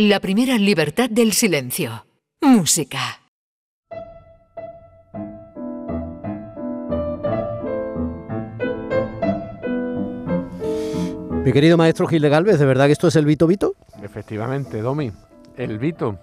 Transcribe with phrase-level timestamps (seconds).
[0.00, 2.06] La primera libertad del silencio.
[2.40, 3.00] Música.
[11.44, 13.74] Mi querido maestro Gil de Galvez, ¿de verdad que esto es el Vito Vito?
[14.00, 15.10] Efectivamente, Domi.
[15.56, 16.16] El Vito,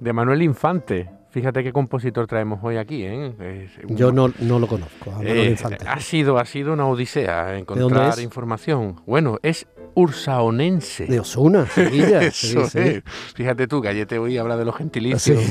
[0.00, 1.08] de Manuel Infante.
[1.32, 3.66] Fíjate qué compositor traemos hoy aquí, ¿eh?
[3.88, 5.14] Yo no, no, lo conozco.
[5.22, 5.56] Eh,
[5.86, 9.00] ha sido, ha sido una odisea encontrar información.
[9.06, 11.06] Bueno, es ursaonense.
[11.06, 12.22] De Osuna, Sevilla.
[12.22, 13.02] Eso es.
[13.34, 15.42] Fíjate tú, Gallete hoy habla de los gentilicios.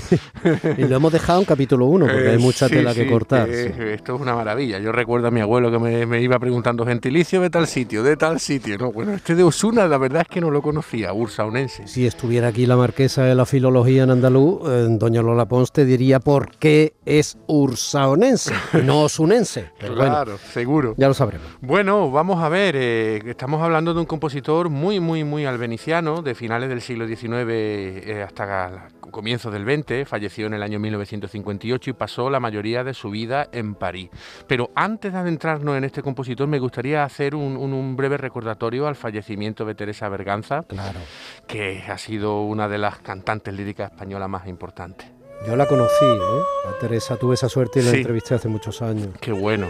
[0.77, 3.49] y lo hemos dejado en capítulo 1 porque hay mucha tela que cortar.
[3.49, 4.77] esto es una maravilla.
[4.77, 8.39] Yo recuerdo a mi abuelo que me, iba preguntando gentilicio de tal sitio, de tal
[8.39, 8.77] sitio.
[8.77, 11.87] No, bueno, este de Osuna la verdad es que no lo conocía, ursaonense.
[11.87, 15.85] Si estuviera aquí la marquesa de la filología en andaluz, eh, doña Lola Pons te
[15.85, 18.53] diría por qué es ursaonense,
[18.83, 19.71] no osunense.
[19.79, 20.93] claro, seguro.
[20.97, 21.47] Ya lo sabremos.
[21.61, 26.35] Bueno, vamos a ver, eh, estamos hablando de un compositor muy, muy, muy albeniciano, de
[26.35, 31.93] finales del siglo XIX eh, hasta comienzos del XX, falleció en el año 1958 y
[31.93, 34.09] pasó la mayoría de su vida en París.
[34.47, 37.51] Pero antes de adentrarnos en este compositor, me gustaría hacer un,
[37.95, 40.99] breve recordatorio al fallecimiento de Teresa Berganza, claro.
[41.47, 45.20] que ha sido una de las cantantes líricas españolas más importantes.
[45.45, 46.41] Yo la conocí, ¿eh?
[46.69, 49.09] A Teresa tuve esa suerte y la entrevisté hace muchos años.
[49.19, 49.67] Qué bueno.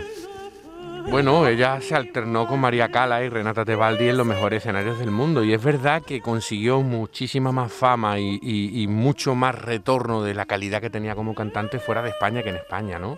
[1.09, 5.11] Bueno, ella se alternó con María Cala y Renata Tebaldi en los mejores escenarios del
[5.11, 10.45] mundo y es verdad que consiguió muchísima más fama y, mucho más retorno de la
[10.45, 13.17] calidad que tenía como cantante fuera de España que en España, ¿no?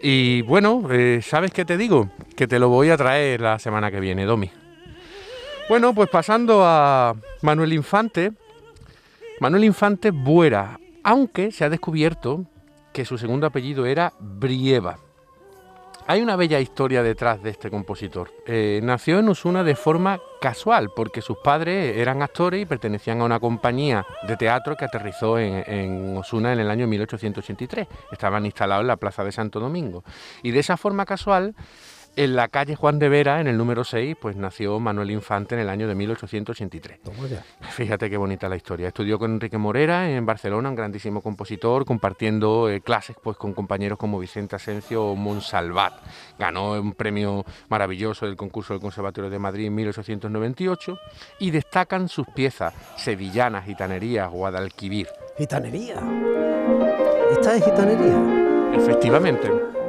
[0.00, 2.08] Y bueno, eh, ¿sabes qué te digo?
[2.36, 4.50] Que te lo voy a traer la semana que viene, Domi.
[5.68, 8.32] Bueno, pues pasando a Manuel Infante.
[9.40, 12.46] Manuel Infante Buera, aunque se ha descubierto
[12.92, 14.98] que su segundo apellido era Brieva.
[16.08, 18.32] Hay una bella historia detrás de este compositor.
[18.44, 23.24] Eh, nació en Osuna de forma casual, porque sus padres eran actores y pertenecían a
[23.24, 27.86] una compañía de teatro que aterrizó en, en, Osuna en el año 1883.
[28.10, 30.02] Estaban instalados en la Plaza de Santo Domingo.
[30.42, 31.54] Y de esa forma casual
[32.16, 35.62] en la calle Juan de Vera, en el número 6, pues nació Manuel Infante en
[35.62, 37.00] el año de 1883.
[37.70, 38.88] Fíjate qué bonita la historia.
[38.88, 43.98] Estudió con Enrique Morera en Barcelona, un grandísimo compositor, compartiendo eh, clases pues, con compañeros
[43.98, 45.94] como Vicente Asencio o Monsalvat.
[46.38, 50.98] Ganó un premio maravilloso del concurso del Conservatorio de Madrid en 1898
[51.38, 55.08] y destacan sus piezas sevillanas, gitanerías, Guadalquivir.
[55.38, 55.96] ¿Gitanería?
[57.32, 58.74] ¿Esta es gitanería?
[58.74, 59.81] Efectivamente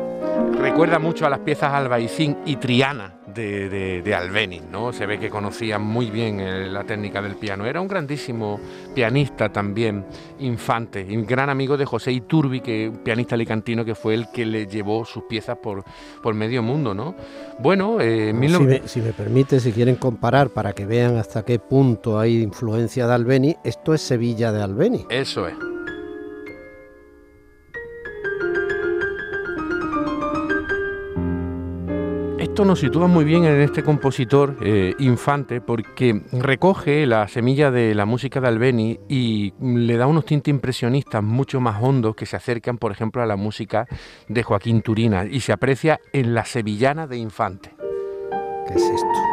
[0.63, 4.93] recuerda mucho a las piezas Albaicín y Triana de, de, Albeniz, ¿no?
[4.93, 7.65] Se ve que conocía muy bien la técnica del piano.
[7.65, 8.59] Era un grandísimo
[8.93, 10.05] pianista también,
[10.39, 14.45] infante, y gran amigo de José Iturbi, que un pianista alicantino que fue el que
[14.45, 15.83] le llevó sus piezas por,
[16.21, 17.15] por medio mundo, ¿no?
[17.59, 21.59] Bueno, eh, si, me, si, me, permite, si quieren comparar para que vean hasta qué
[21.59, 25.05] punto hay influencia de Albeniz, esto es Sevilla de Albeniz.
[25.09, 25.55] Eso es.
[32.53, 37.95] Esto nos sitúa muy bien en este compositor eh, infante porque recoge la semilla de
[37.95, 42.35] la música de Albeni y le da unos tintes impresionistas mucho más hondos que se
[42.35, 43.87] acercan, por ejemplo, a la música
[44.27, 47.73] de Joaquín Turina y se aprecia en la sevillana de Infante.
[48.67, 49.32] ¿Qué es esto?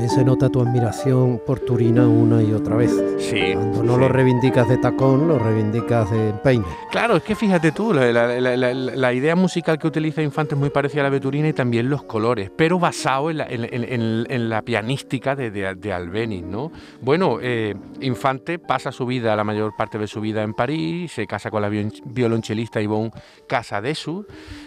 [0.00, 2.90] También se nota tu admiración por Turina una y otra vez.
[3.18, 3.52] Sí.
[3.52, 6.64] Cuando no lo reivindicas de tacón, lo reivindicas de peine.
[6.90, 11.04] Claro, es que fíjate tú, la, idea musical que utiliza Infante es muy parecida a
[11.04, 16.44] la de Turina y también los colores, pero basado en la, pianística de, de, Albeniz,
[16.44, 16.72] ¿no?
[17.02, 21.26] Bueno, eh, Infante pasa su vida, la mayor parte de su vida en París, se
[21.26, 23.10] casa con la violonchelista Yvonne
[23.46, 24.24] Casadesu,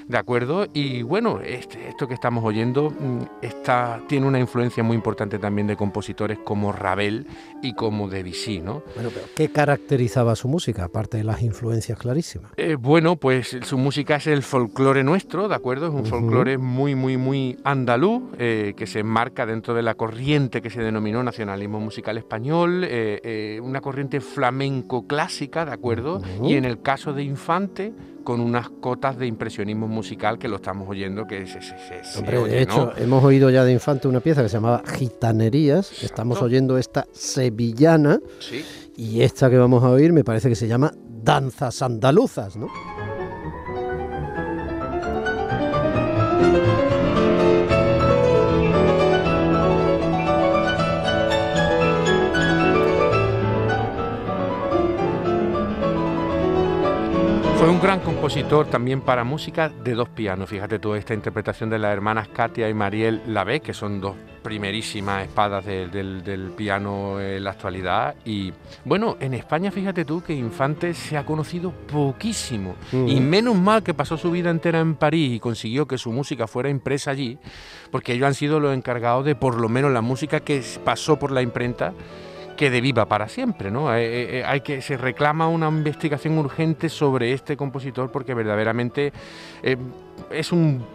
[0.08, 0.68] ¿de acuerdo?
[0.74, 5.68] Y bueno, este, esto que estamos oyendo mm, está, tiene una influencia muy importante también
[5.68, 7.28] de compositores como Ravel
[7.62, 8.84] y como Debussy, ¿no?
[8.96, 12.52] Bueno, pero ¿qué caracterizaba su música, aparte de las influencias clarísimas?
[12.58, 15.88] Eh, bueno, pues su música es el folclore nuestro, ¿de acuerdo?
[15.88, 20.62] Es un folclore muy, muy, muy andaluz, eh, que se enmarca dentro de la corriente
[20.62, 26.22] que se denominó nacionalismo musical español, eh, una corriente flamenco clásica, ¿de acuerdo?
[26.44, 27.94] Y en el caso de Infante,
[28.24, 31.60] con unas cotas de impresionismo musical que lo estamos oyendo que se,
[32.22, 36.78] De hecho, hemos oído ya de Infante una pieza que se llamaba Gitanerías, estamos oyendo
[36.78, 38.20] esta sevillana.
[38.96, 40.94] Y esta que vamos a oír me parece que se llama
[41.24, 42.68] Danzas Andaluzas, ¿no?
[57.64, 60.50] Fue un gran compositor también para música de dos pianos.
[60.50, 65.24] Fíjate toda esta interpretación de las hermanas Katia y Mariel Lavé, que son dos primerísimas
[65.24, 68.16] espadas del, piano en la actualidad.
[68.26, 68.52] Y
[68.84, 72.76] bueno, en España fíjate tú que Infante se ha conocido poquísimo.
[72.92, 76.48] Y menos mal que pasó su vida entera en París y consiguió que su música
[76.48, 77.38] fuera impresa allí,
[77.92, 81.32] porque ellos han sido los encargados de por lo menos la música que pasó por
[81.32, 81.94] la imprenta
[82.58, 83.94] de viva para siempre, ¿no?
[83.94, 89.12] Eh, eh, eh, hay que, se reclama una investigación urgente sobre este compositor porque verdaderamente
[90.32, 90.86] es un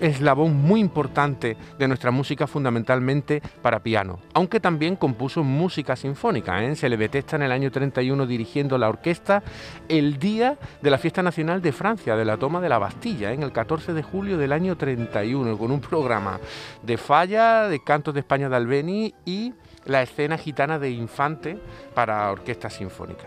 [0.00, 6.74] eslabón muy importante de nuestra música fundamentalmente para piano, aunque también compuso música sinfónica.
[6.76, 9.42] Se le detesta en el año 31 dirigiendo la orquesta
[9.88, 13.42] el día de la fiesta nacional de Francia, de la toma de la Bastilla, en
[13.42, 16.38] el 14 de julio del año 31, con un programa
[16.82, 19.52] de falla, de cantos de España de Albeni y
[19.88, 21.58] la escena gitana de Infante
[21.94, 23.24] para orquesta sinfónica.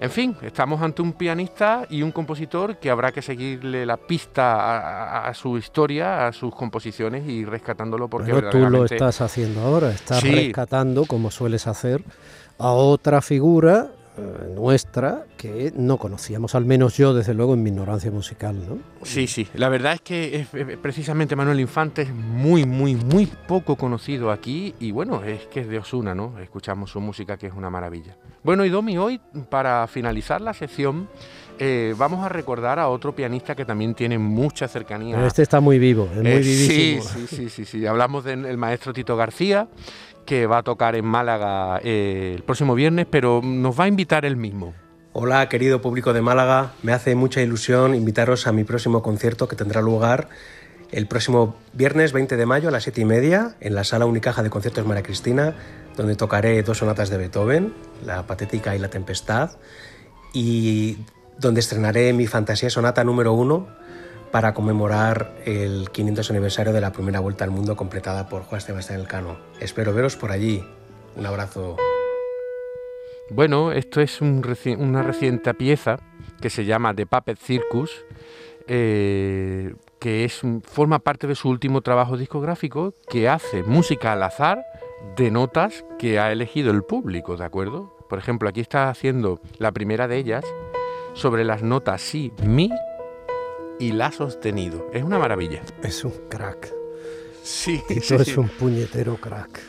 [0.00, 5.26] En fin, estamos ante un pianista y un compositor que habrá que seguirle la pista
[5.26, 9.90] a, su historia, a sus composiciones y rescatándolo porque Pero tú lo estás haciendo ahora,
[9.90, 12.02] estás rescatando, como sueles hacer,
[12.58, 13.90] a otra figura
[14.20, 18.56] eh, nuestra que no conocíamos, al menos yo desde luego en mi ignorancia musical.
[18.68, 18.78] ¿no?
[19.02, 24.30] Sí, sí, la verdad es que precisamente Manuel Infante es muy, muy, muy poco conocido
[24.30, 26.38] aquí y bueno, es que es de Osuna, ¿no?
[26.38, 28.16] Escuchamos su música que es una maravilla.
[28.42, 31.08] Bueno, y Domi, hoy para finalizar la sección
[31.62, 35.26] eh, vamos a recordar a otro pianista que también tiene mucha cercanía.
[35.26, 37.02] este está muy vivo, es muy eh, vivísimo.
[37.02, 37.86] Sí, sí, sí, sí, sí.
[37.86, 39.68] Hablamos del maestro Tito García,
[40.26, 44.24] que va a tocar en Málaga eh, el próximo viernes, pero nos va a invitar
[44.24, 44.74] él mismo.
[45.12, 46.72] Hola, querido público de Málaga.
[46.82, 50.28] Me hace mucha ilusión invitaros a mi próximo concierto que tendrá lugar
[50.92, 54.42] el próximo viernes 20 de mayo a las 7 y media en la Sala Unicaja
[54.42, 55.54] de Conciertos María Cristina,
[55.96, 57.74] donde tocaré dos sonatas de Beethoven,
[58.04, 59.50] La Patética y La Tempestad,
[60.32, 60.98] y
[61.38, 63.68] donde estrenaré mi fantasía sonata número uno
[64.30, 69.00] para conmemorar el 500 aniversario de la primera vuelta al mundo completada por Juan Sebastián
[69.00, 69.38] Elcano.
[69.60, 70.64] Espero veros por allí.
[71.16, 71.76] Un abrazo.
[73.30, 75.98] Bueno, esto es una reciente pieza
[76.40, 78.04] que se llama The Puppet Circus,
[78.66, 84.64] eh, que es, forma parte de su último trabajo discográfico, que hace música al azar
[85.16, 87.96] de notas que ha elegido el público, ¿de acuerdo?
[88.08, 90.44] Por ejemplo, aquí está haciendo la primera de ellas
[91.14, 92.70] sobre las notas si, mi
[93.80, 94.88] y la sostenido.
[94.92, 95.62] Es una maravilla.
[95.82, 96.72] Es un crack.
[97.42, 99.60] Sí, Tito es un puñetero crack.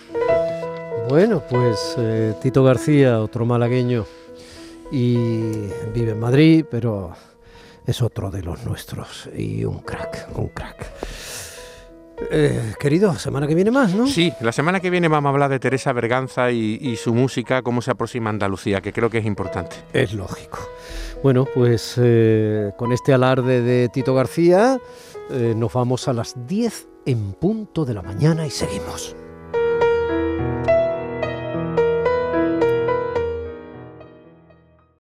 [1.10, 4.06] Bueno, pues eh, Tito García, otro malagueño,
[4.92, 5.16] y
[5.94, 7.14] vive en Madrid, pero
[7.86, 10.86] es otro de los nuestros y un crack, un crack.
[12.30, 14.06] Eh, querido, semana que viene más, ¿no?
[14.06, 17.82] Sí, la semana que viene vamos a hablar de Teresa Berganza y, su música, cómo
[17.82, 19.78] se aproxima a Andalucía, que creo que es importante.
[19.94, 20.60] Es lógico.
[21.24, 24.80] Bueno, pues eh, con este alarde de Tito García
[25.30, 29.16] eh, nos vamos a las 10 en punto de la mañana y seguimos.